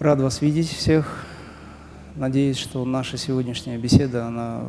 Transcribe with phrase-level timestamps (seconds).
[0.00, 1.26] Рад вас видеть всех.
[2.16, 4.62] Надеюсь, что наша сегодняшняя беседа, она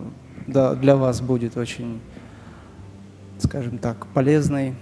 [0.45, 2.01] для вас будет очень,
[3.37, 4.75] скажем так, полезной.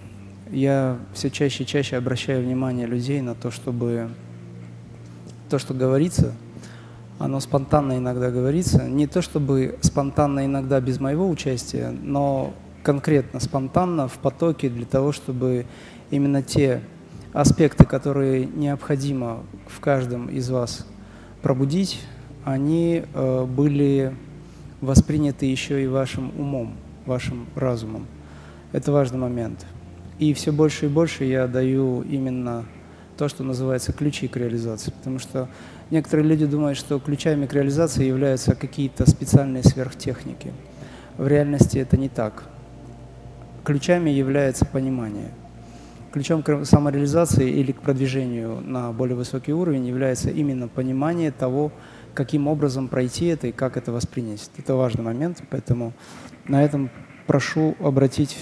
[0.50, 4.10] Я все чаще и чаще обращаю внимание людей на то, чтобы
[5.52, 6.34] то, что говорится,
[7.20, 8.88] оно спонтанно иногда говорится.
[8.88, 15.12] Не то чтобы спонтанно иногда без моего участия, но конкретно спонтанно в потоке для того,
[15.12, 15.68] чтобы
[16.10, 16.82] именно те
[17.34, 20.86] аспекты, которые необходимо в каждом из вас
[21.42, 22.02] пробудить,
[22.44, 24.16] они э, были
[24.82, 26.76] восприняты еще и вашим умом,
[27.06, 28.08] вашим разумом.
[28.72, 29.66] Это важный момент.
[30.20, 32.66] И все больше и больше я даю именно
[33.18, 34.92] то, что называется ключи к реализации.
[34.92, 35.50] Потому что
[35.92, 40.54] некоторые люди думают, что ключами к реализации являются какие-то специальные сверхтехники.
[41.18, 42.44] В реальности это не так.
[43.64, 45.32] Ключами является понимание.
[46.12, 51.72] Ключом к самореализации или к продвижению на более высокий уровень является именно понимание того,
[52.16, 54.50] каким образом пройти это и как это воспринять.
[54.58, 55.94] Это важный момент, поэтому
[56.48, 56.90] на этом
[57.28, 58.38] прошу обратить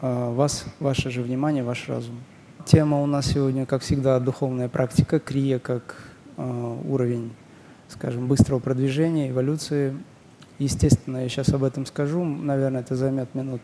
[0.00, 2.16] э, вас, ваше же внимание, ваш разум.
[2.64, 5.94] Тема у нас сегодня, как всегда, духовная практика, крия как
[6.38, 7.34] э, уровень,
[7.88, 9.94] скажем, быстрого продвижения, эволюции.
[10.58, 13.60] Естественно, я сейчас об этом скажу, наверное, это займет минут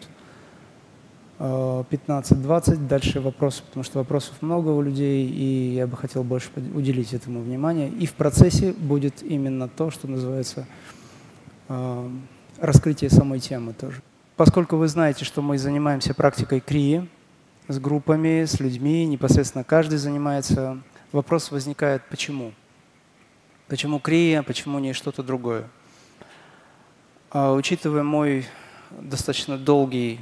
[1.39, 6.51] 15-20, э, дальше вопросы, потому что вопросов много у людей, и я бы хотел больше
[6.75, 7.89] уделить этому внимание.
[7.89, 10.67] И в процессе будет именно то, что называется
[11.69, 12.11] э,
[12.61, 14.03] раскрытие самой темы тоже.
[14.37, 17.09] Поскольку вы знаете, что мы занимаемся практикой крии
[17.69, 20.79] с группами, с людьми, непосредственно каждый занимается,
[21.13, 22.53] вопрос возникает, почему?
[23.69, 25.69] Почему крия, почему не что-то другое?
[27.31, 28.47] А, учитывая мой
[28.91, 30.21] достаточно долгий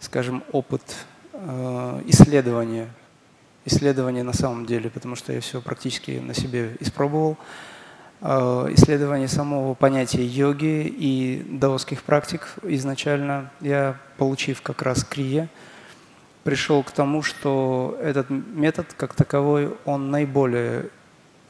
[0.00, 0.82] скажем, опыт
[1.32, 2.88] э, исследования,
[3.64, 7.36] исследования на самом деле, потому что я все практически на себе испробовал,
[8.20, 8.26] э,
[8.72, 15.48] исследование самого понятия йоги и даосских практик изначально, я, получив как раз крия,
[16.44, 20.90] пришел к тому, что этот метод как таковой, он наиболее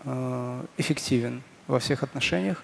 [0.05, 2.63] э, эффективен во всех отношениях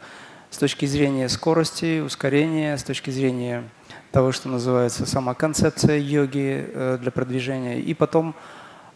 [0.53, 3.65] с точки зрения скорости, ускорения, с точки зрения
[4.11, 7.81] того, что называется сама концепция йоги э, для продвижения.
[7.81, 8.35] И потом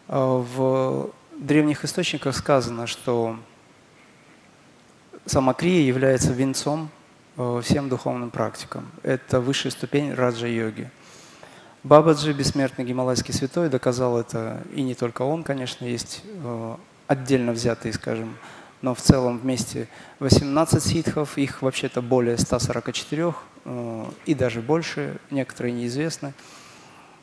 [0.09, 3.39] э, в древних источниках сказано, что
[5.25, 6.91] сама крия является венцом
[7.39, 8.91] э, всем духовным практикам.
[9.03, 10.91] Это высшая ступень раджа-йоги.
[11.83, 16.23] Бабаджи, бессмертный гималайский святой, доказал это, и не только он, конечно, есть
[17.07, 18.37] отдельно взятые, скажем,
[18.83, 19.89] но в целом вместе
[20.21, 26.35] 18 ситхов, их вообще-то более 144, э, и даже больше, некоторые неизвестны.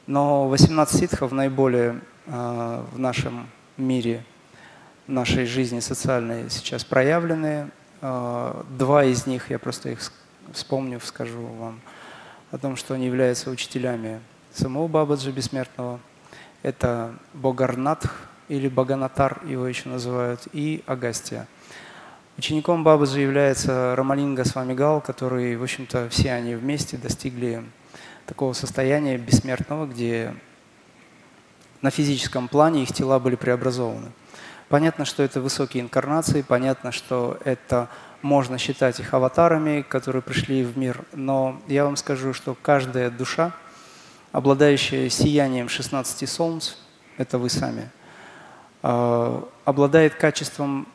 [0.07, 3.47] Но 18 ситхов наиболее э, в нашем
[3.77, 4.23] мире,
[5.07, 7.69] в нашей жизни социальной сейчас проявлены.
[8.01, 9.99] Э, два из них, я просто их
[10.51, 11.79] вспомню, скажу вам
[12.51, 14.21] о том, что они являются учителями
[14.53, 15.99] самого Бабаджи Бессмертного.
[16.61, 21.47] Это Богарнатх, или Баганатар его еще называют, и Агастия.
[22.37, 27.63] Учеником Бабаджи является Рамалинга Свамигал, который, в общем-то, все они вместе достигли
[28.25, 30.35] такого состояния бессмертного, где
[31.81, 34.11] на физическом плане их тела были преобразованы.
[34.67, 37.89] Понятно, что это высокие инкарнации, понятно, что это
[38.23, 43.51] можно считать их аватарами, которые пришли в мир, но я вам скажу, что каждая душа,
[44.31, 46.71] обладающая сиянием 16 солнц,
[47.17, 47.91] это вы сами–
[48.83, 50.87] обладает качеством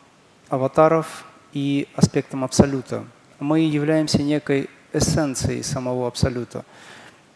[0.49, 3.05] аватаров и аспектом абсолюта.
[3.41, 6.65] Мы являемся некой эссенцией самого абсолюта.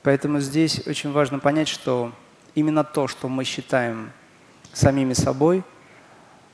[0.03, 2.13] Поэтому здесь очень важно понять, что
[2.55, 4.13] именно то, что мы считаем
[4.73, 5.65] самими собой,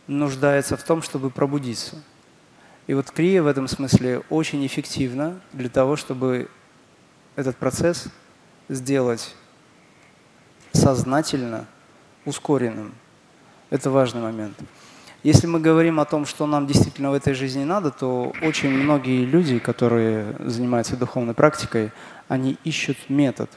[0.06, 1.96] нуждается в том, чтобы пробудиться.
[2.86, 6.48] И вот крия в этом смысле очень эффективна для того, чтобы
[7.36, 8.06] этот процесс
[8.68, 9.34] сделать
[10.72, 11.66] сознательно
[12.24, 12.94] ускоренным.
[13.70, 14.58] Это важный момент.
[15.24, 19.24] Если мы говорим о том, что нам действительно в этой жизни надо, то очень многие
[19.24, 21.90] люди, которые занимаются духовной практикой,
[22.28, 23.50] они ищут метод.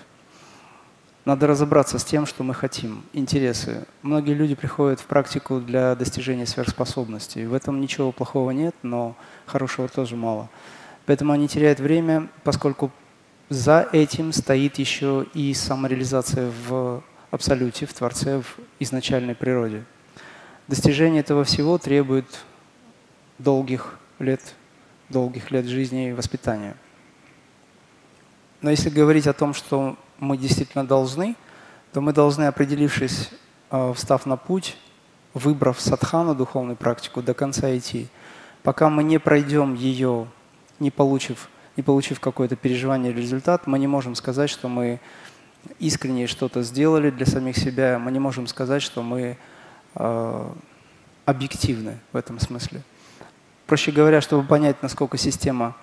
[1.23, 3.85] Надо разобраться с тем, что мы хотим, интересы.
[4.01, 7.45] Многие люди приходят в практику для достижения сверхспособностей.
[7.45, 9.15] В этом ничего плохого нет, но
[9.45, 10.49] хорошего тоже мало.
[11.05, 12.91] Поэтому они теряют время, поскольку
[13.49, 19.83] за этим стоит еще и самореализация в абсолюте, в Творце, в изначальной природе.
[20.71, 22.45] Достижение этого всего требует
[23.39, 24.39] долгих лет,
[25.09, 26.77] долгих лет жизни и воспитания.
[28.62, 31.35] Но если говорить о том, что мы действительно должны,
[31.91, 33.31] то мы должны, определившись,
[33.69, 34.77] э, встав на путь,
[35.33, 38.07] выбрав садхану, духовную практику, до конца идти.
[38.63, 40.25] Пока мы не пройдем ее,
[40.79, 45.01] не получив, не получив какое-то переживание или результат, мы не можем сказать, что мы
[45.79, 48.00] искренне что-то сделали для самих себя.
[48.00, 49.38] Мы не можем сказать, что мы
[51.25, 52.81] объективны в этом смысле.
[53.67, 55.75] Проще говоря, чтобы понять, насколько система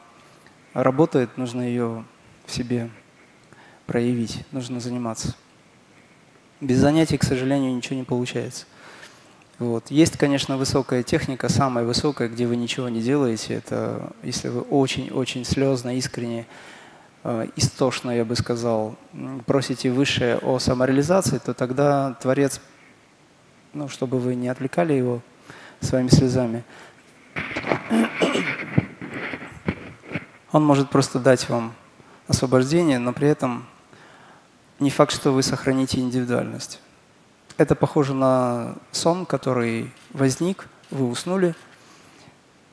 [0.74, 2.04] работает, нужно ее
[2.46, 2.90] в себе
[3.86, 5.34] проявить, нужно заниматься.
[6.60, 8.66] Без занятий, к сожалению, ничего не получается.
[9.58, 9.90] Вот.
[9.90, 13.54] Есть, конечно, высокая техника, самая высокая, где вы ничего не делаете.
[13.54, 16.46] Это если вы очень-очень слезно, искренне,
[17.24, 18.96] э, истошно, я бы сказал,
[19.46, 22.60] просите выше о самореализации, то тогда Творец,
[23.72, 25.20] ну, чтобы вы не отвлекали его
[25.80, 26.64] своими слезами,
[30.52, 31.74] он может просто дать вам
[32.26, 33.66] освобождение, но при этом
[34.80, 36.80] не факт, что вы сохраните индивидуальность.
[37.56, 41.54] Это похоже на сон, который возник, вы уснули,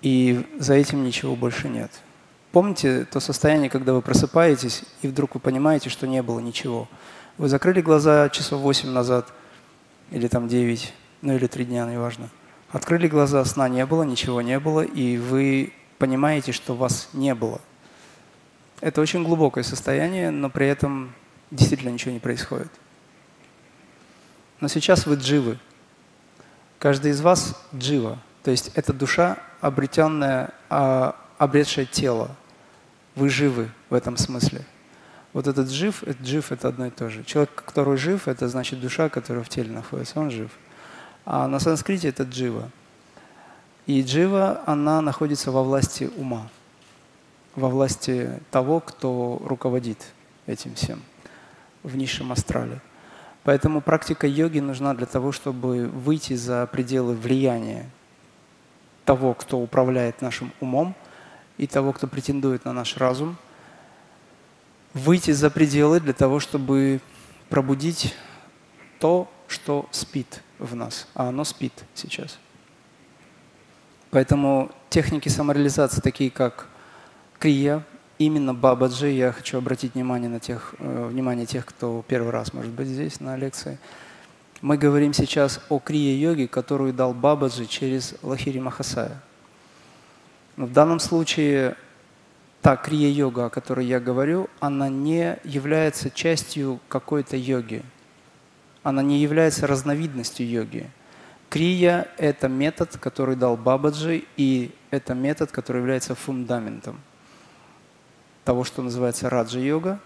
[0.02, 1.92] и за этим ничего больше нет.
[2.52, 6.88] Помните то состояние, когда вы просыпаетесь, и вдруг вы понимаете, что не было ничего.
[7.38, 9.34] Вы закрыли глаза часов 8 назад,
[10.12, 12.30] или там 9, ну или 3 дня, неважно.
[12.72, 17.62] Открыли глаза, сна не было, ничего не было, и вы понимаете, что вас не было.
[18.82, 21.14] Это очень глубокое состояние, но при этом
[21.52, 22.72] действительно ничего не происходит.
[24.60, 25.58] Но сейчас вы дживы.
[26.80, 28.20] Каждый из вас джива.
[28.44, 32.30] То есть это душа, обретенная, а, обретшая тело.
[33.16, 34.66] Вы живы в этом смысле.
[35.36, 37.26] Вот этот жив, это жив это одно и то же.
[37.26, 40.50] Человек, который жив, это значит душа, которая в теле находится, он жив.
[41.26, 42.72] А на санскрите это джива.
[43.86, 46.48] И джива, она находится во власти ума,
[47.54, 50.14] во власти того, кто руководит
[50.46, 51.02] этим всем
[51.84, 52.80] в низшем астрале.
[53.44, 57.90] Поэтому практика йоги нужна для того, чтобы выйти за пределы влияния
[59.04, 60.96] того, кто управляет нашим умом,
[61.58, 63.36] и того, кто претендует на наш разум,
[64.96, 67.02] выйти за пределы для того, чтобы
[67.50, 68.16] пробудить
[69.00, 72.40] то, что спит в нас, а оно спит сейчас.
[74.10, 76.70] Поэтому техники самореализации, такие как
[77.38, 77.84] крия,
[78.18, 82.72] именно Бабаджи, я хочу обратить внимание на тех, э, внимание тех, кто первый раз может
[82.72, 83.78] быть здесь на лекции.
[84.62, 89.22] Мы говорим сейчас о крия-йоге, которую дал Бабаджи через Лахири Махасая.
[90.56, 91.76] Но в данном случае
[92.66, 97.84] та крия-йога, о которой я говорю, она не является частью какой-то йоги.
[98.82, 100.90] Она не является разновидностью йоги.
[101.48, 107.00] Крия– это метод, который дал Бабаджи, и это метод, который является фундаментом
[108.44, 110.00] того, что называется раджа-йога,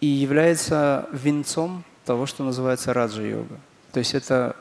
[0.00, 3.60] и является венцом того, что называется раджа-йога.
[3.92, 4.56] То есть это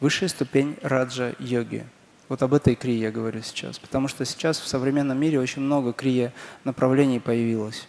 [0.00, 1.86] высшая ступень раджа-йоги.
[2.28, 3.78] Вот об этой крие я говорю сейчас.
[3.78, 6.32] Потому что сейчас в современном мире очень много крия
[6.64, 7.88] направлений появилось.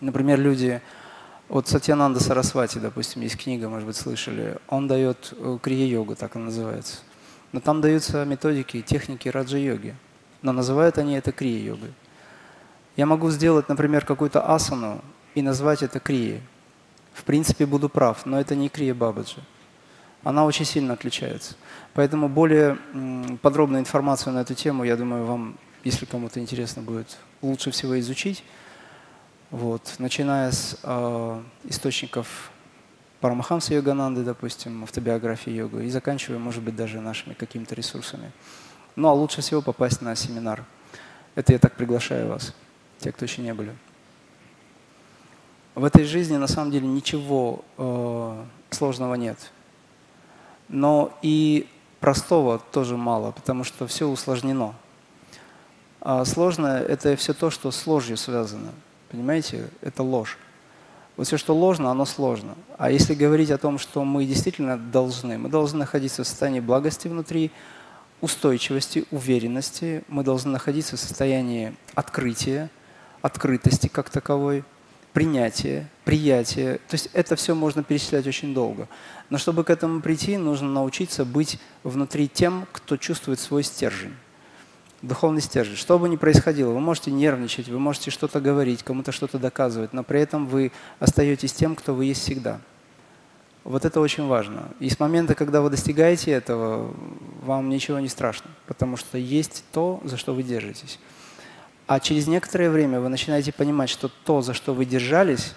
[0.00, 0.80] Например, люди,
[1.48, 6.46] вот Сатьянанда Сарасвати, допустим, есть книга, может быть, слышали, он дает э, крия-йогу, так он
[6.46, 6.98] называется.
[7.52, 9.94] Но там даются методики, техники раджа-йоги.
[10.40, 11.92] Но называют они это крия-йогой.
[12.96, 15.02] Я могу сделать, например, какую-то асану
[15.34, 16.40] и назвать это крия.
[17.12, 19.42] В принципе, буду прав, но это не крия Бабаджи.
[20.22, 21.54] Она очень сильно отличается.
[21.94, 22.78] Поэтому более
[23.42, 28.44] подробную информацию на эту тему, я думаю, вам, если кому-то интересно будет, лучше всего изучить.
[29.50, 29.96] Вот.
[29.98, 32.52] Начиная с э, источников
[33.20, 38.30] Парамахамса Йогананды, допустим, автобиографии йога, и заканчивая, может быть, даже нашими какими-то ресурсами.
[38.94, 40.64] Ну а лучше всего попасть на семинар.
[41.34, 42.54] Это я так приглашаю вас
[42.98, 43.74] те, кто еще не были.
[45.74, 49.50] В этой жизни на самом деле ничего э, сложного нет.
[50.68, 51.68] Но и
[52.00, 54.74] простого тоже мало, потому что все усложнено.
[56.00, 58.72] А сложное– это все то, что с ложью связано.
[59.10, 59.68] Понимаете?
[59.82, 60.38] Это ложь.
[61.16, 62.54] Вот все, что ложно, оно сложно.
[62.78, 67.08] А если говорить о том, что мы действительно должны, мы должны находиться в состоянии благости
[67.08, 67.50] внутри,
[68.22, 72.70] устойчивости, уверенности, мы должны находиться в состоянии открытия,
[73.20, 74.64] открытости как таковой,
[75.12, 76.80] принятия, приятия.
[76.88, 78.88] То есть это все можно перечислять очень долго.
[79.28, 84.14] Но чтобы к этому прийти, нужно научиться быть внутри тем, кто чувствует свой стержень.
[85.02, 85.76] Духовный стержень.
[85.76, 90.02] Что бы ни происходило, вы можете нервничать, вы можете что-то говорить, кому-то что-то доказывать, но
[90.02, 92.60] при этом вы остаетесь тем, кто вы есть всегда.
[93.64, 94.68] Вот это очень важно.
[94.78, 96.94] И с момента, когда вы достигаете этого,
[97.42, 100.98] вам ничего не страшно, потому что есть то, за что вы держитесь.
[101.90, 105.54] А через некоторое время вы начинаете понимать, что то, за что вы держались,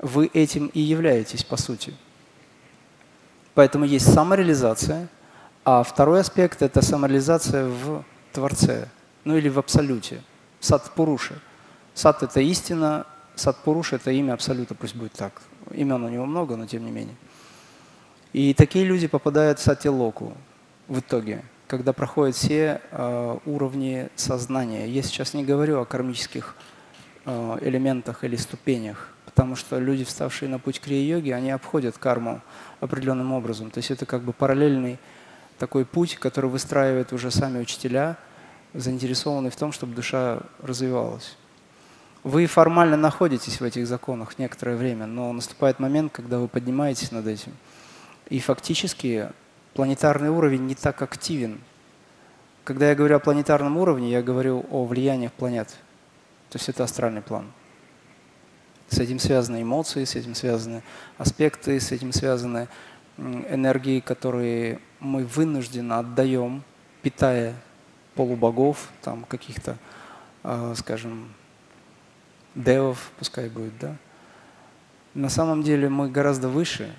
[0.00, 1.94] вы этим и являетесь по сути.
[3.54, 5.08] Поэтому есть самореализация,
[5.64, 8.88] а второй аспект– это самореализация в Творце,
[9.22, 10.24] ну или в Абсолюте,
[10.58, 11.40] Сад Пуруши.
[11.94, 15.40] Сад– это истина, Сад Пуруш– это имя Абсолюта, пусть будет так.
[15.70, 17.14] Имен у него много, но тем не менее.
[18.32, 20.36] И такие люди попадают в Сатилоку
[20.88, 24.86] в итоге, когда проходят все э, уровни сознания.
[24.86, 26.54] Я сейчас не говорю о кармических
[27.24, 32.42] э, элементах или ступенях, потому что люди, вставшие на путь крия-йоги, они обходят карму
[32.80, 33.70] определенным образом.
[33.70, 34.98] То есть это как бы параллельный
[35.58, 38.18] такой путь, который выстраивают уже сами учителя,
[38.74, 41.38] заинтересованные в том, чтобы душа развивалась.
[42.22, 47.26] Вы формально находитесь в этих законах некоторое время, но наступает момент, когда вы поднимаетесь над
[47.26, 47.52] этим.
[48.28, 49.30] И фактически
[49.74, 51.60] планетарный уровень не так активен.
[52.64, 55.68] Когда я говорю о планетарном уровне, я говорю о влияниях планет.
[56.50, 57.50] То есть это астральный план.
[58.88, 60.82] С этим связаны эмоции, с этим связаны
[61.16, 62.68] аспекты, с этим связаны
[63.16, 66.62] энергии, которые мы вынужденно отдаем,
[67.00, 67.54] питая
[68.14, 69.78] полубогов, там каких-то,
[70.42, 71.32] а, скажем,
[72.54, 73.96] девов, пускай будет, да.
[75.14, 76.94] На самом деле мы гораздо выше,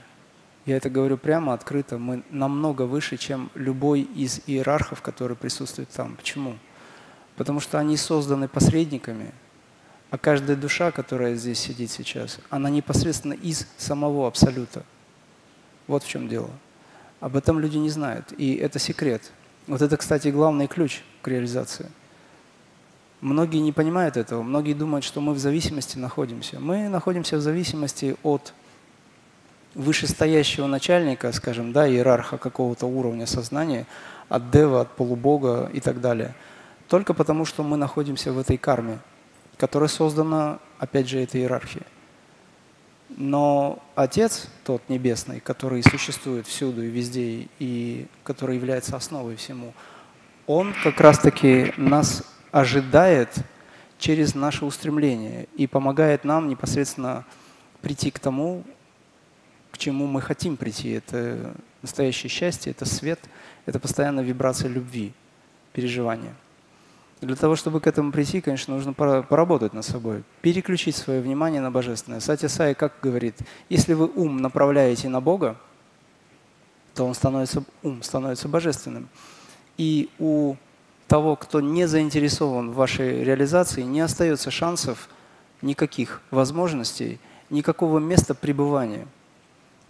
[0.65, 6.15] я это говорю прямо, открыто, мы намного выше, чем любой из иерархов, который присутствует там.
[6.15, 6.57] Почему?
[7.35, 9.31] Потому что они созданы посредниками,
[10.09, 14.83] а каждая душа, которая здесь сидит сейчас, она непосредственно из самого Абсолюта.
[15.87, 16.49] Вот в чем дело.
[17.19, 19.31] Об этом люди не знают, и это секрет.
[19.67, 21.91] Вот это, кстати, главный ключ к реализации–
[23.23, 26.59] Многие не понимают этого, многие думают, что мы в зависимости находимся.
[26.59, 28.53] Мы находимся в зависимости от
[29.75, 33.85] вышестоящего начальника, скажем, да, иерарха какого-то уровня сознания,
[34.29, 36.33] от дева, от полубога и так далее.
[36.87, 38.99] Только потому, что мы находимся в этой карме,
[39.57, 41.85] которая создана, опять же, этой иерархией.
[43.09, 49.73] Но Отец, тот Небесный, который существует всюду и везде, и который является основой всему,
[50.47, 53.29] Он как раз-таки нас ожидает
[53.99, 57.25] через наше устремление и помогает нам непосредственно
[57.81, 58.63] прийти к тому,
[59.73, 60.91] к чему мы хотим прийти.
[60.91, 63.19] Это настоящее счастье, это свет,
[63.65, 65.11] это постоянная вибрация любви,
[65.73, 66.35] переживания.
[67.21, 71.71] Для того, чтобы к этому прийти, конечно, нужно поработать над собой, переключить свое внимание на
[71.71, 72.19] Божественное.
[72.19, 73.35] Сати Сай как говорит,
[73.69, 75.57] если вы ум направляете на Бога,
[76.93, 79.09] то он становится, ум становится божественным.
[79.77, 80.55] И у
[81.07, 85.09] того, кто не заинтересован в вашей реализации, не остается шансов
[85.63, 89.07] никаких возможностей, никакого места пребывания.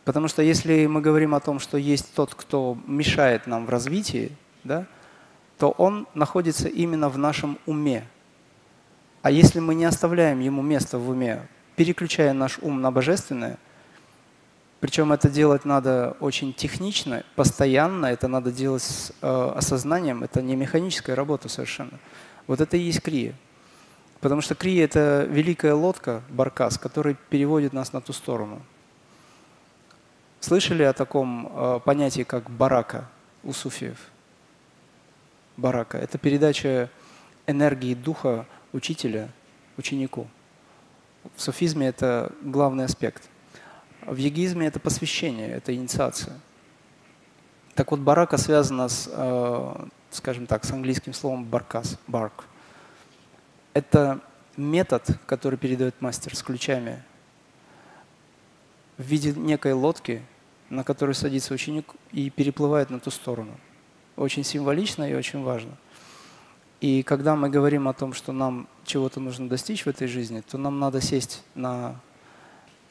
[0.05, 4.31] Потому что если мы говорим о том, что есть тот, кто мешает нам в развитии,
[4.63, 4.85] да,
[5.57, 8.05] то он находится именно в нашем уме.
[9.21, 13.57] А если мы не оставляем ему место в уме, переключая наш ум на божественное–
[14.83, 20.57] причем это делать надо очень технично, постоянно, это надо делать с э, осознанием, это не
[20.57, 21.99] механическая работа совершенно.
[22.47, 23.33] Вот это и есть крия.
[24.19, 28.61] Потому что крия– это великая лодка, баркас, который переводит нас на ту сторону.
[30.43, 33.09] Слышали о таком э, понятии, как барака
[33.45, 33.97] у суфиев?
[35.55, 36.89] Барака– это передача
[37.47, 39.29] энергии духа учителя
[39.77, 40.27] ученику.
[41.37, 43.29] В суфизме это главный аспект.
[44.01, 46.37] В йогизме это посвящение, это инициация.
[47.73, 52.43] Так вот, барака связана с, э, скажем так, с английским словом баркас, барк.
[53.73, 54.19] Это
[54.57, 57.01] метод, который передает мастер с ключами
[58.97, 60.21] в виде некой лодки,
[60.69, 63.53] на которой садится ученик и переплывает на ту сторону.
[64.15, 65.71] Очень символично и очень важно.
[66.81, 70.57] И когда мы говорим о том, что нам чего-то нужно достичь в этой жизни, то
[70.57, 71.95] нам надо сесть на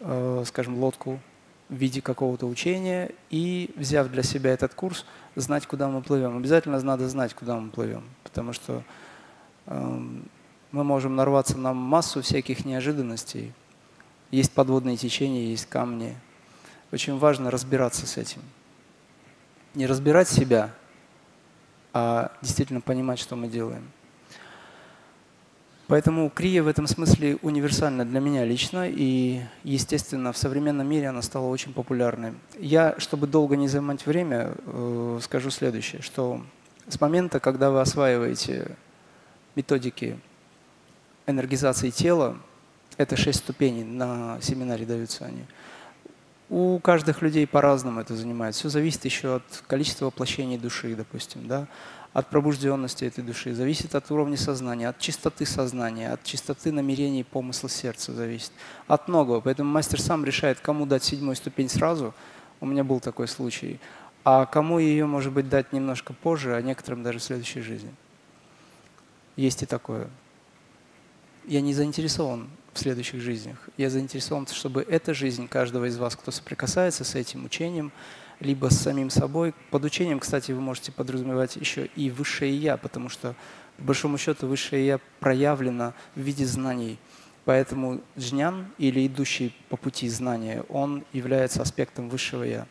[0.05, 1.21] Э, скажем, лодку
[1.69, 6.37] в виде какого-то учения и, взяв для себя этот курс, знать, куда мы плывем.
[6.37, 8.83] Обязательно надо знать, куда мы плывем, потому что
[9.67, 10.00] э,
[10.73, 13.52] мы можем нарваться на массу всяких неожиданностей.
[14.33, 16.17] Есть подводные течения, есть камни.
[16.93, 18.43] Очень важно разбираться с этим.
[19.75, 20.71] Не разбирать себя,
[21.95, 23.91] а действительно понимать, что мы делаем.
[25.87, 31.23] Поэтому крия в этом смысле универсальна для меня лично, и, естественно, в современном мире она
[31.23, 32.35] стала очень популярной.
[32.59, 36.43] Я, чтобы долго не занимать время, э, скажу следующее, что
[36.89, 38.77] с момента, когда вы осваиваете
[39.55, 40.19] методики
[41.27, 42.37] энергизации тела,
[42.97, 45.45] это шесть ступеней, на семинаре даются они,
[46.52, 48.54] у каждых людей по-разному это занимает.
[48.54, 51.66] Все зависит еще от количества воплощений души, допустим, да,
[52.12, 57.71] от пробужденности этой души, зависит от уровня сознания, от чистоты сознания, от чистоты намерений, помысла
[57.71, 58.52] сердца зависит.
[58.87, 59.40] От многого.
[59.40, 62.12] Поэтому мастер сам решает, кому дать седьмую ступень сразу,
[62.61, 63.80] У меня был такой случай.
[64.23, 67.92] А кому ее, может быть, дать немножко позже, а некоторым даже в следующей жизни.
[69.37, 70.06] Есть и такое.
[71.47, 73.57] Я не заинтересован в следующих жизнях.
[73.76, 77.93] Я заинтересован, чтобы эта жизнь каждого из вас, кто соприкасается с этим учением,
[78.41, 79.55] либо с самим собой.
[79.71, 83.35] Под учением, кстати, вы можете подразумевать еще и высшее я, потому что,
[83.76, 86.99] по большому счету, высшее я проявлено в виде знаний.
[87.45, 92.67] Поэтому джнян или идущий по пути знания, он является аспектом высшего я.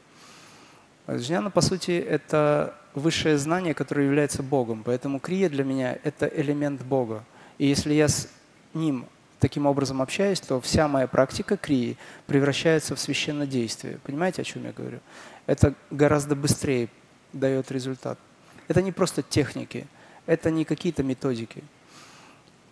[1.09, 4.83] Джняна, по сути, это высшее знание, которое является Богом.
[4.83, 7.25] Поэтому крия для меня– это элемент Бога.
[7.57, 8.29] И если я с
[8.73, 9.05] ним
[9.41, 13.97] таким образом общаюсь, то вся моя практика крии превращается в священное действие.
[14.03, 14.99] Понимаете, о чем я говорю?
[15.47, 16.87] Это гораздо быстрее
[17.33, 18.19] дает результат.
[18.67, 19.87] Это не просто техники,
[20.27, 21.63] это не какие-то методики,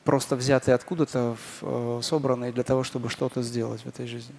[0.03, 4.35] просто взятые откуда-то, э, собранные для того, чтобы что-то сделать в этой жизни.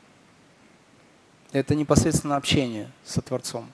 [1.52, 3.68] Это непосредственно общение со Творцом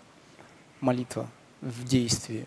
[0.80, 1.28] молитва
[1.60, 2.46] в действии.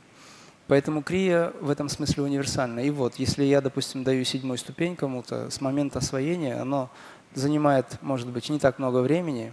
[0.70, 2.80] Поэтому крия в этом смысле универсальна.
[2.82, 6.92] И вот, если я, допустим, даю седьмую ступень кому-то, с момента освоения оно
[7.34, 9.52] занимает, может быть, не так много времени,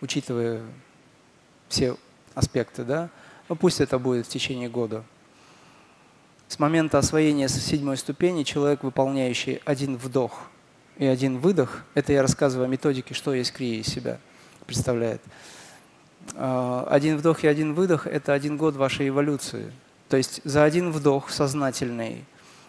[0.00, 0.62] учитывая
[1.68, 1.96] все
[2.34, 3.10] аспекты, да,
[3.48, 5.02] но пусть это будет в течение года.
[6.46, 10.50] С момента освоения седьмой ступени человек, выполняющий один вдох
[10.98, 14.18] и один выдох, это я рассказываю о методике, что есть крия из себя,
[14.66, 15.20] представляет–
[16.34, 19.72] а, один вдох и один выдох– это один год вашей эволюции.
[20.14, 22.24] То есть за один вдох сознательный,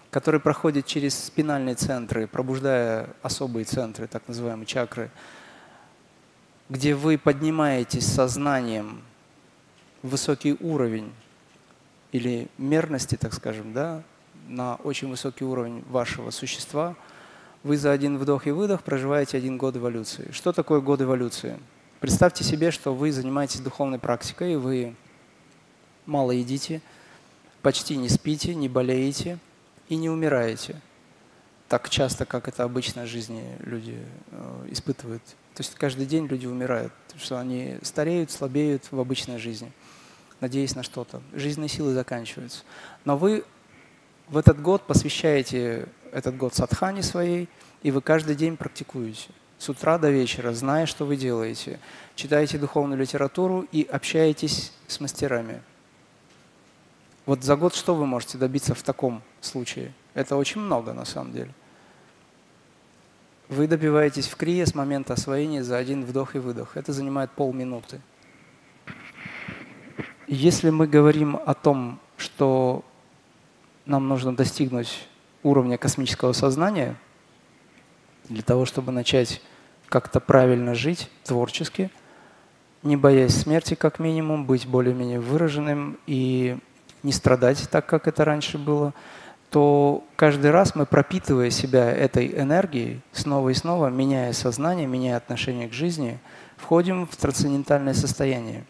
[0.09, 5.11] который проходит через спинальные центры, пробуждая особые центры, так называемые чакры,
[6.69, 9.03] где вы поднимаетесь сознанием
[10.01, 11.13] высокий уровень
[12.11, 14.01] или мерности, так скажем, да,
[14.47, 16.95] на очень высокий уровень вашего существа,
[17.61, 20.31] вы за один вдох и выдох проживаете один год эволюции.
[20.31, 21.59] Что такое год эволюции?
[21.99, 24.95] Представьте себе, что вы занимаетесь духовной практикой, вы
[26.07, 26.81] мало едите,
[27.65, 29.39] почти не спите, не болеете
[29.89, 30.79] и не умираете.
[31.67, 33.97] Так часто, как это обычно в жизни люди
[34.29, 35.23] э, испытывают.
[35.55, 39.71] То есть каждый день люди умирают, что они стареют, слабеют в обычной жизни,
[40.41, 41.23] надеясь на что-то.
[41.33, 42.61] Жизненные силы заканчиваются.
[43.03, 43.43] Но вы
[44.27, 47.49] в этот год посвящаете этот год садхане своей,
[47.81, 51.79] и вы каждый день практикуете с утра до вечера, зная, что вы делаете.
[52.15, 55.63] Читаете духовную литературу и общаетесь с мастерами.
[57.25, 59.93] Вот за год что вы можете добиться в таком случае?
[60.13, 61.51] Это очень много на самом деле.
[63.49, 66.77] Вы добиваетесь в крие с момента освоения за один вдох и выдох.
[66.77, 68.01] Это занимает полминуты.
[70.27, 72.83] Если мы говорим о том, что
[73.85, 75.07] нам нужно достигнуть
[75.43, 76.95] уровня космического сознания–
[78.29, 79.41] для того, чтобы начать
[79.87, 81.91] как-то правильно жить творчески,
[82.83, 86.57] не боясь смерти как минимум, быть более-менее выраженным и
[87.05, 88.93] не страдать так, как это раньше было,
[89.49, 95.69] то каждый раз мы, пропитывая себя этой энергией, снова и снова, меняя сознание, меняя отношение
[95.69, 96.19] к жизни,
[96.57, 98.65] входим в трансцендентальное состояние.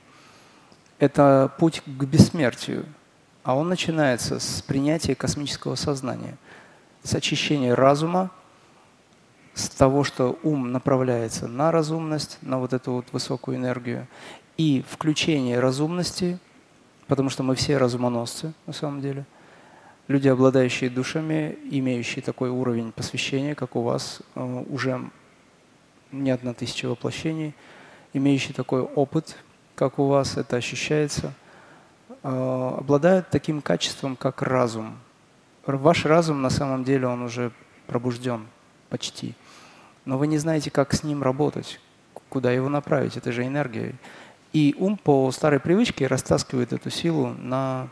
[0.99, 2.85] Это путь к бессмертию,
[3.43, 6.37] а он начинается с принятия космического сознания,
[7.03, 8.31] с очищения разума,
[9.53, 14.07] с того, что ум направляется на разумность, на вот эту вот высокую энергию,
[14.57, 16.37] и включение разумности,
[17.07, 19.25] потому что мы все разумоносцы на самом деле,
[20.07, 25.01] люди, обладающие душами, имеющие такой уровень посвящения, как у вас, э, уже
[26.11, 27.53] не одна тысяча воплощений,
[28.13, 29.35] имеющие такой опыт,
[29.75, 31.33] как у вас это ощущается,
[32.23, 34.97] э, обладают таким качеством, как разум.
[35.65, 37.51] Ваш разум на самом деле он уже
[37.87, 38.47] пробужден
[38.89, 39.35] почти
[40.05, 41.79] но вы не знаете, как с ним работать,
[42.29, 43.95] куда его направить, это же энергия.
[44.55, 47.89] И ум по старой привычке растаскивает эту силу на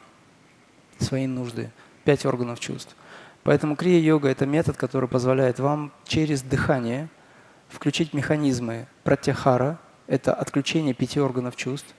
[0.97, 1.73] свои нужды,
[2.05, 2.95] пять органов чувств.
[3.43, 7.09] Поэтому крия-йога– это метод, который позволяет вам через дыхание
[7.67, 11.93] включить механизмы пратяхара– это отключение пяти органов чувств,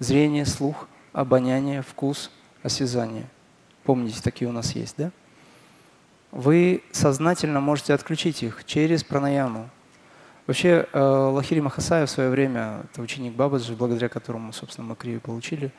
[0.00, 2.30] зрение, слух, обоняние, вкус,
[2.62, 3.26] осязание.
[3.84, 5.12] Помните, такие у нас есть, да?
[6.30, 9.70] вы сознательно можете отключить их через пранаяму.
[10.46, 15.20] Вообще, э, Лахири Махасая в свое время, это ученик Бабаджи, благодаря которому, собственно, мы крию
[15.20, 15.72] получили,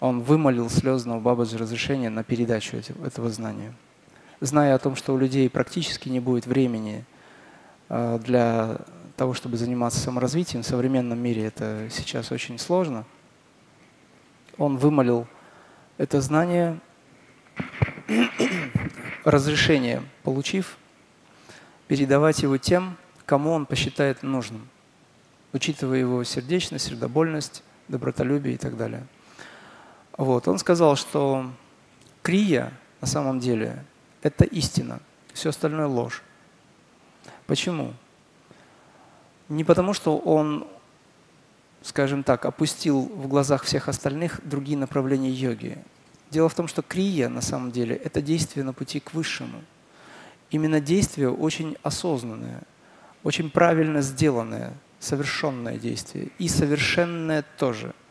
[0.00, 3.74] он вымолил слезного Бабаджи разрешение на передачу этого знания.
[4.40, 7.04] Зная о том, что у людей практически не будет времени
[7.90, 8.78] э, для
[9.16, 13.04] того, чтобы заниматься саморазвитием, в современном мире это сейчас очень сложно,
[14.56, 15.26] он вымолил
[15.98, 16.78] это знание
[19.24, 20.78] разрешение получив,
[21.86, 22.96] передавать его тем,
[23.28, 24.66] кому он посчитает нужным,
[25.52, 29.06] учитывая его сердечность, сердобольность, добротолюбие и так далее.
[30.16, 30.48] Вот.
[30.48, 31.50] Он сказал, что
[32.22, 33.84] крия на самом деле–
[34.22, 35.00] это истина,
[35.34, 36.22] все остальное– ложь.
[37.46, 37.92] Почему?
[39.50, 40.66] Не потому, что он,
[41.82, 45.76] скажем так, опустил в глазах всех остальных другие направления йоги.
[46.30, 49.62] Дело в том, что крия на самом деле– это действие на пути к высшему.
[50.50, 52.62] Именно действие очень осознанное,
[53.24, 56.28] очень правильно сделанное, совершенное действие.
[56.38, 57.94] И совершенное тоже–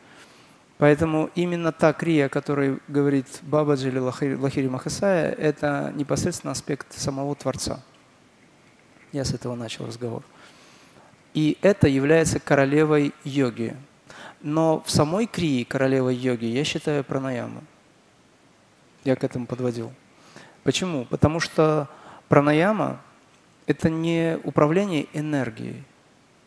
[0.77, 7.35] Поэтому именно та крия, о которой говорит Бабаджи или Лахири Махасая, это непосредственно аспект самого
[7.35, 7.79] Творца.
[9.11, 10.23] Я с этого начал разговор.
[11.33, 13.75] И это является королевой йоги.
[14.41, 17.63] Но в самой крии королевой йоги я считаю пранаяму.
[19.03, 19.91] Я к этому подводил.
[20.63, 21.05] Почему?
[21.05, 21.87] Потому что
[22.29, 23.01] пранаяма–
[23.67, 25.83] это не управление энергией.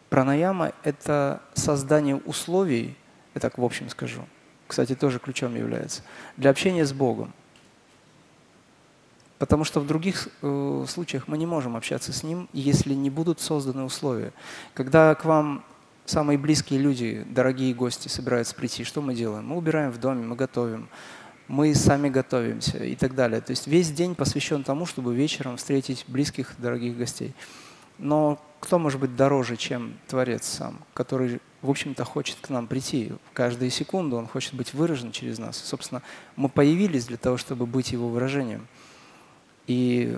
[0.09, 2.97] Пранаяма– это создание условий,
[3.35, 4.23] я так в общем скажу,
[4.67, 6.03] кстати, тоже ключом является,
[6.37, 7.33] для общения с Богом.
[9.39, 13.41] Потому что в других э, случаях мы не можем общаться с Ним, если не будут
[13.41, 14.33] созданы условия.
[14.75, 15.65] Когда к вам
[16.05, 19.47] самые близкие люди, дорогие гости собираются прийти, что мы делаем?
[19.47, 20.89] Мы убираем в доме, мы готовим,
[21.51, 23.41] мы сами готовимся и так далее.
[23.41, 27.35] То есть весь день посвящен тому, чтобы вечером встретить близких, дорогих гостей.
[27.99, 33.13] Но кто может быть дороже, чем Творец сам, который, в общем-то, хочет к нам прийти.
[33.33, 35.57] Каждую секунду он хочет быть выражен через нас.
[35.57, 36.03] Собственно,
[36.37, 38.69] мы появились для того, чтобы быть его выражением.
[39.67, 40.17] И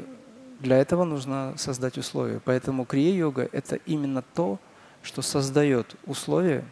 [0.61, 2.43] для этого нужно создать условия.
[2.45, 4.59] Поэтому крия-йога– это именно то,
[5.03, 6.63] что создает условия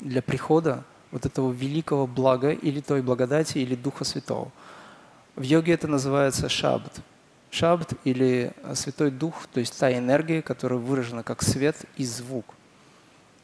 [0.00, 4.50] для прихода вот этого великого блага или той благодати, или Духа Святого.
[5.36, 7.00] В йоге это называется шабд.
[7.50, 12.54] Шабд или Святой Дух, то есть та энергия, которая выражена как свет и звук.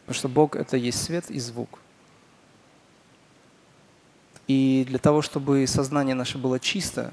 [0.05, 1.81] Потому что Бог— это есть свет и звук.
[4.47, 7.13] И для того, чтобы сознание наше было чисто,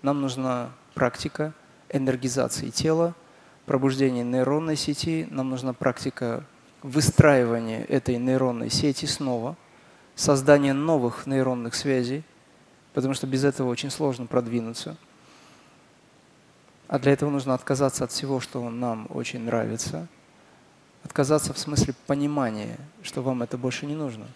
[0.00, 1.52] нам нужна практика
[1.90, 3.14] энергизации тела,
[3.66, 6.44] пробуждения нейронной сети, нам нужна практика
[6.82, 9.56] выстраивания этой нейронной сети снова,
[10.20, 12.22] создания новых нейронных связей,
[12.92, 14.96] потому что без этого очень сложно продвинуться–
[16.90, 20.08] а для этого нужно отказаться от всего, что нам очень нравится.
[21.04, 24.26] Отказаться в смысле понимания, что вам это больше не нужно.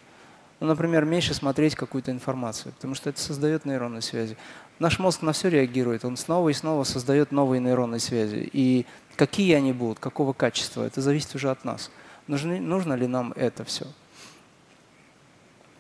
[0.60, 4.36] Ну, например, меньше смотреть какую-то информацию, потому что это создает нейронные связи.
[4.78, 8.48] Наш мозг на все реагирует, он снова и снова создает новые нейронные связи.
[8.52, 11.90] И какие они будут, какого качества, это зависит уже от нас.
[12.28, 13.84] Нужны, нужно ли нам это все?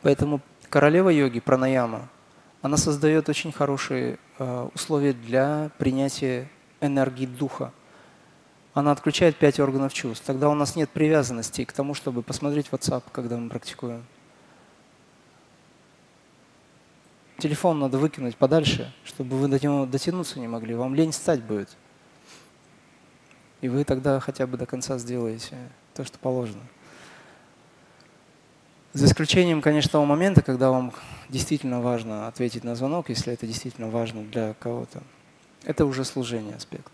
[0.04, 2.10] Поэтому королева йоги, пранаяма,
[2.60, 6.50] она создает очень хорошие э, условия для принятия
[6.82, 7.72] энергии духа.
[8.74, 10.26] Она отключает пять органов чувств.
[10.26, 14.04] Тогда у нас нет привязанности к тому, чтобы посмотреть WhatsApp, когда мы практикуем.
[17.38, 20.74] Телефон надо выкинуть подальше, чтобы вы до него дотянуться не могли.
[20.74, 21.70] Вам лень стать будет.
[23.62, 25.56] И вы тогда хотя бы до конца сделаете
[25.94, 26.60] то, что положено.
[28.94, 30.92] За исключением, конечно, того момента, когда вам
[31.28, 35.02] действительно важно ответить на звонок, если это действительно важно для кого-то.
[35.64, 36.92] Это уже служение аспект.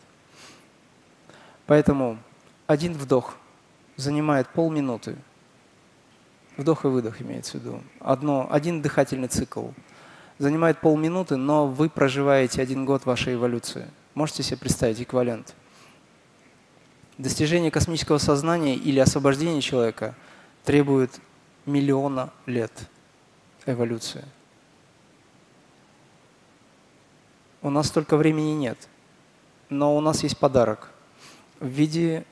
[1.67, 2.19] Поэтому
[2.67, 3.37] один вдох
[3.97, 5.15] занимает полминуты.
[6.57, 7.83] Вдох и выдох имеется в виду.
[8.01, 9.67] Одно, один дыхательный цикл
[10.39, 13.87] занимает полминуты, но вы проживаете один год вашей эволюции.
[14.15, 15.55] Можете себе представить эквивалент?
[17.19, 20.15] Достижение космического сознания или освобождение человека
[20.65, 21.21] требует
[21.67, 22.73] миллиона лет
[23.67, 24.25] эволюции.
[27.63, 28.89] У нас столько времени нет.
[29.69, 30.91] Но у нас есть подарок
[31.61, 32.25] в виде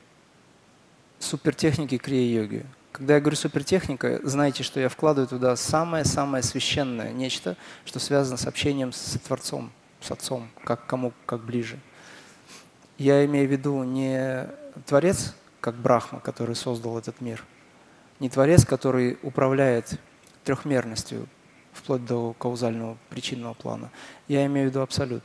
[1.18, 2.66] супертехники крия-йоги.
[2.90, 8.46] Когда я говорю супертехника, знайте, что я вкладываю туда самое-самое священное, нечто, что связано с
[8.46, 11.78] общением с Творцом, с Отцом, как кому как ближе.
[12.96, 14.48] Я имею в виду не
[14.86, 17.44] Творец, как Брахма, который создал этот мир,
[18.20, 19.98] не Творец, который управляет
[20.44, 21.28] трехмерностью,
[21.72, 23.90] вплоть до каузального причинного плана.
[24.26, 25.22] Я имею в виду абсолют,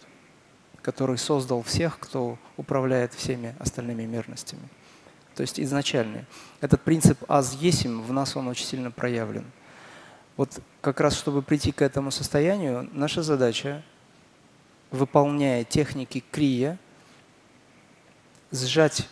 [0.81, 4.69] который создал всех, кто управляет всеми остальными мерностями.
[5.35, 6.25] То есть изначальный.
[6.61, 9.45] Этот принцип аз есим в нас он очень сильно проявлен.
[10.37, 13.83] Вот как раз чтобы прийти к этому состоянию, наша задача,
[14.91, 16.77] выполняя техники крия,
[18.51, 19.07] сжать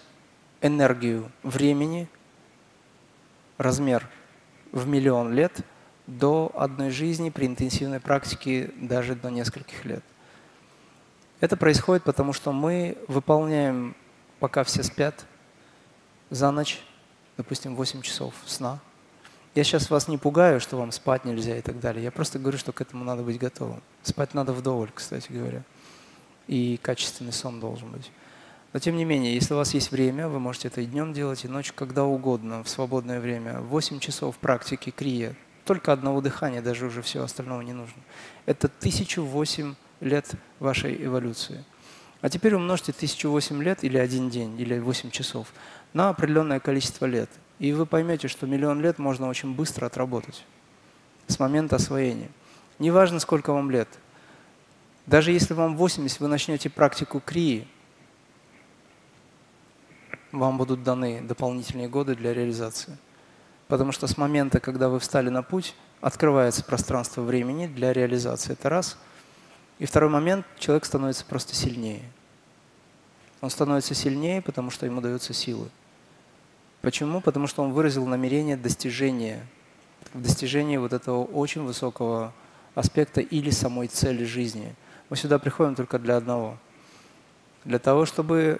[0.61, 2.07] энергию времени,
[3.61, 4.07] размер
[4.71, 5.61] в миллион лет–
[6.07, 10.03] до одной жизни при интенсивной практике даже до нескольких лет.
[11.39, 13.95] Это происходит потому, что мы выполняем,
[14.39, 15.25] пока все спят,
[16.29, 16.81] за ночь,
[17.37, 18.79] допустим, 8 часов сна,
[19.53, 22.01] Я сейчас вас не пугаю, что вам спать нельзя и так далее.
[22.01, 23.81] Я просто говорю, что к этому надо быть готовым.
[24.01, 25.63] Спать надо вдоволь, кстати говоря.
[26.47, 28.11] И качественный сон должен быть.
[28.73, 31.43] Но тем не менее, если у вас есть время, вы можете это и днем делать,
[31.43, 33.59] и ночью, когда угодно, в свободное время.
[33.59, 38.01] 8 часов практики крия, только одного дыхания, даже уже всего остального не нужно.
[38.45, 41.63] Это 1008 лет вашей эволюции.
[42.21, 45.47] А теперь умножьте 1008 лет или один день, или 8 часов
[45.93, 47.29] на определенное количество лет.
[47.59, 50.45] И вы поймете, что миллион лет можно очень быстро отработать
[51.27, 52.29] с момента освоения.
[52.79, 53.87] Неважно, сколько вам лет.
[55.07, 57.67] Даже если вам 80, вы начнете практику крии,
[60.31, 62.97] вам будут даны дополнительные годы для реализации.
[63.67, 68.53] Потому что с момента, когда вы встали на путь, открывается пространство времени для реализации.
[68.53, 68.97] Это раз.
[69.79, 72.03] И второй момент, человек становится просто сильнее.
[73.39, 75.69] Он становится сильнее, потому что ему даются силы.
[76.81, 77.21] Почему?
[77.21, 79.45] Потому что он выразил намерение достижения,
[80.13, 82.33] достижения вот этого очень высокого
[82.75, 84.75] аспекта или самой цели жизни.
[85.09, 86.57] Мы сюда приходим только для одного.
[87.65, 88.59] Для того, чтобы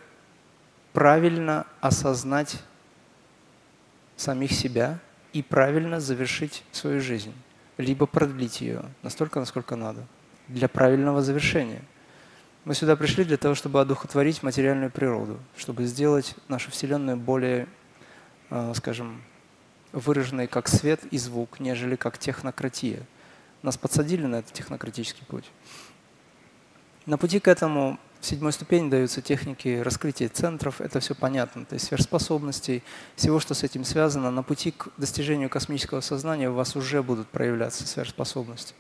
[0.93, 2.62] правильно осознать
[4.15, 4.99] самих себя
[5.34, 7.34] и правильно завершить свою жизнь,
[7.77, 10.06] либо продлить ее настолько, насколько надо,
[10.47, 11.82] для правильного завершения.
[12.63, 17.67] Мы сюда пришли для того, чтобы одухотворить материальную природу, чтобы сделать нашу Вселенную более,
[18.51, 19.23] э, скажем,
[19.91, 23.04] выраженной как свет и звук, нежели как технократия.
[23.63, 25.49] Нас подсадили на этот технократический путь.
[27.06, 31.73] На пути к этому в седьмой ступени даются техники раскрытия центров, это все понятно, то
[31.73, 32.84] есть сверхспособностей,
[33.15, 34.29] всего, что с этим связано.
[34.29, 38.75] На пути к достижению космического сознания у вас уже будут проявляться сверхспособности,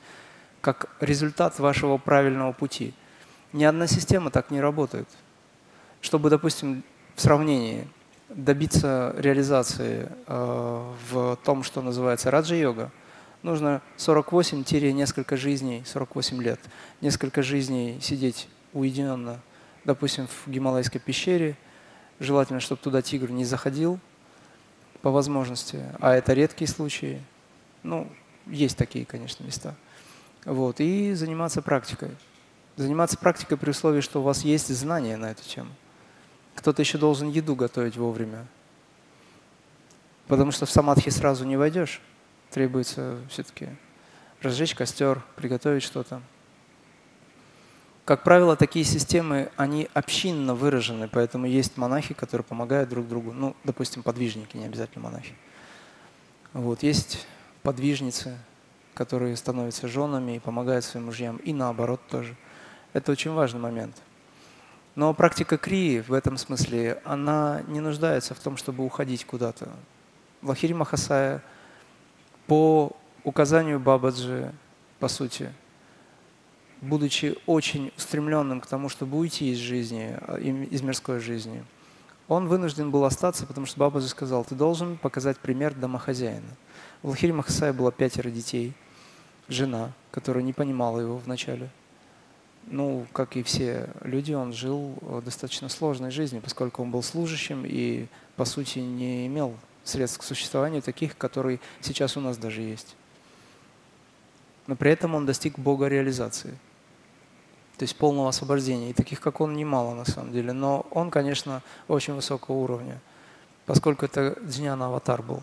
[0.61, 2.93] как результат вашего правильного пути.
[3.51, 5.09] Ни одна система так не работает.
[6.01, 6.83] Чтобы, допустим,
[7.15, 7.87] в сравнении
[8.29, 12.91] добиться реализации э, в том, что называется раджа-йога,
[13.41, 16.59] нужно 48-несколько жизней, 48 лет,
[17.01, 19.39] несколько жизней сидеть уединенно,
[19.85, 21.57] допустим, в Гималайской пещере.
[22.19, 23.99] Желательно, чтобы туда тигр не заходил
[25.01, 27.21] по возможности, а это редкие случаи.
[27.83, 28.07] Ну,
[28.45, 29.75] есть такие, конечно, места.
[30.45, 30.79] Вот.
[30.79, 32.11] И заниматься практикой.
[32.75, 35.71] Заниматься практикой при условии, что у вас есть знания на эту тему.
[36.55, 38.45] Кто-то еще должен еду готовить вовремя.
[40.27, 42.01] Потому что в самадхи сразу не войдешь.
[42.51, 43.69] Требуется все-таки
[44.41, 46.21] разжечь костер, приготовить что-то.
[48.03, 53.31] Как правило, такие системы, они общинно выражены, поэтому есть монахи, которые помогают друг другу.
[53.31, 55.35] Ну, допустим, подвижники, не обязательно монахи.
[56.53, 57.27] Вот, есть
[57.61, 58.37] подвижницы,
[58.95, 62.35] которые становятся женами и помогают своим мужьям, и наоборот тоже.
[62.93, 63.95] Это очень важный момент.
[64.95, 69.69] Но практика крии в этом смысле, она не нуждается в том, чтобы уходить куда-то.
[70.41, 71.41] Лахири Махасая
[72.47, 72.91] по
[73.23, 74.51] указанию Бабаджи,
[74.99, 75.53] по сути,
[76.81, 81.63] будучи очень устремленным к тому, чтобы уйти из жизни, а, из мирской жизни,
[82.27, 86.47] он вынужден был остаться, потому что Бабаджи сказал, ты должен показать пример домохозяина.
[87.03, 88.73] У Лахири Махасая было пятеро детей,
[89.47, 91.69] жена, которая не понимала его вначале.
[92.67, 98.05] Ну, как и все люди, он жил достаточно сложной жизнью, поскольку он был служащим и,
[98.35, 102.95] по сути, не имел средств к существованию таких, которые сейчас у нас даже есть.
[104.67, 106.57] Но при этом он достиг Бога реализации–
[107.81, 108.91] то есть полного освобождения.
[108.91, 110.53] И таких, как он, немало на самом деле.
[110.53, 112.99] Но он, конечно, очень высокого уровня,
[113.65, 115.41] поскольку это Джняна Аватар был.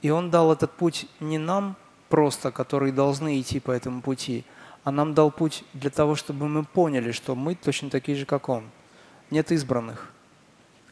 [0.00, 1.74] И он дал этот путь не нам
[2.08, 4.44] просто, которые должны идти по этому пути,
[4.84, 8.48] а нам дал путь для того, чтобы мы поняли, что мы точно такие же, как
[8.48, 8.70] он.
[9.32, 10.12] Нет избранных.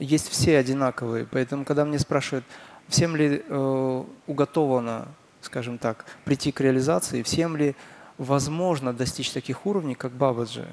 [0.00, 1.24] Есть все одинаковые.
[1.30, 2.44] Поэтому, когда мне спрашивают,
[2.88, 5.06] всем ли э, уготовано,
[5.40, 7.76] скажем так, прийти к реализации, всем ли
[8.18, 10.66] возможно достичь таких уровней, как Бабаджи,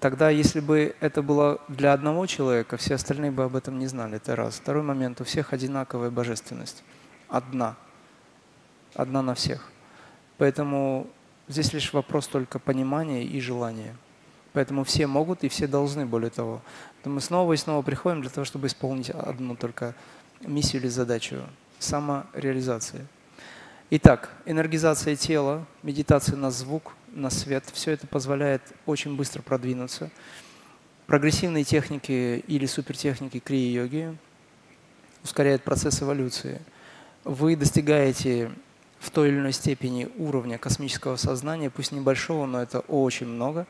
[0.00, 4.16] тогда если бы это было для одного человека, все остальные бы об этом не знали.
[4.16, 4.56] Это раз.
[4.56, 5.20] Второй момент.
[5.20, 6.82] У всех одинаковая божественность.
[7.28, 7.76] Одна.
[8.94, 9.70] Одна на всех.
[10.38, 11.08] Поэтому
[11.48, 13.96] здесь лишь вопрос только понимания и желания.
[14.52, 16.62] Поэтому все могут и все должны, более того.
[17.04, 19.94] Мы снова и снова приходим для того, чтобы исполнить одну только
[20.40, 21.42] миссию или задачу–
[21.78, 23.06] самореализации.
[23.90, 30.10] Итак, энергизация тела, медитация на звук, на свет, все это позволяет очень быстро продвинуться.
[31.06, 34.14] Прогрессивные техники или супертехники крии-йоги
[35.24, 36.60] ускоряют процесс эволюции.
[37.24, 38.50] Вы достигаете
[38.98, 43.66] в той или иной степени уровня космического сознания, пусть небольшого, но это очень много.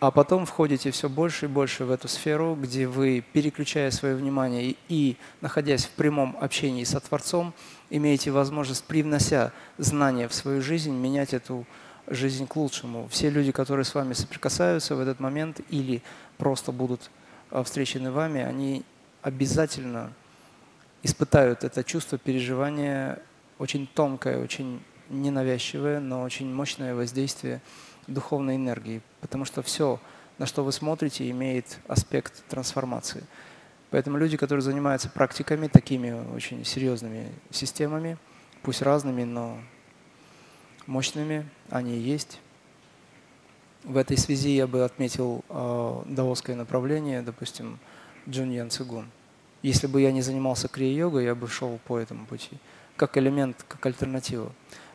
[0.00, 4.74] а потом входите все больше и больше в эту сферу, где вы, переключая свое внимание
[4.88, 7.52] и, находясь в прямом общении со Творцом,
[7.90, 11.66] имеете возможность, привнося знания в свою жизнь, менять эту
[12.06, 13.08] жизнь к лучшему.
[13.08, 16.02] Все люди, которые с вами соприкасаются в этот момент или
[16.38, 17.10] просто будут
[17.50, 18.84] а, встречены вами, они
[19.22, 20.12] обязательно
[21.02, 23.18] испытают это чувство переживания,
[23.58, 27.60] очень тонкое, очень ненавязчивое, но очень мощное воздействие
[28.06, 30.00] духовной энергии, потому что все,
[30.38, 33.24] на что вы смотрите, имеет аспект трансформации.
[33.90, 38.18] Поэтому люди, которые занимаются практиками, такими очень серьезными системами,
[38.62, 39.58] пусть разными, но
[40.86, 42.40] мощными, они есть.
[43.82, 47.78] В этой связи я бы отметил э, даосское направление, допустим,
[48.28, 49.10] Джун Ян Цигун.
[49.62, 52.58] Если бы я не занимался крия-йогой, я бы шел по этому пути,
[52.96, 54.52] как элемент, как альтернатива.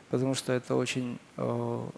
[0.09, 1.89] Потому что это очень э,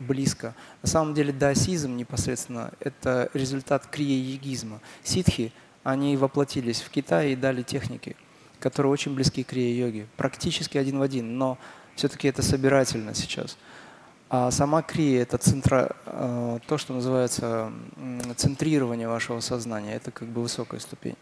[0.00, 0.54] близко.
[0.82, 4.80] На самом деле даосизм непосредственно– это результат крия-йогизма.
[5.04, 5.52] Ситхи,
[5.84, 8.16] они воплотились в Китае и дали техники,
[8.60, 10.06] которые очень близки к крия-йоге.
[10.16, 11.58] Практически один в один, но
[11.96, 13.56] все-таки это собирательно сейчас.
[14.28, 17.70] А сама крия– это центра, э, то, что называется
[18.36, 19.94] центрирование вашего сознания.
[19.94, 21.16] Это как бы высокая ступень.